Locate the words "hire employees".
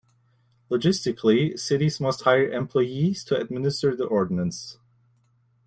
2.23-3.23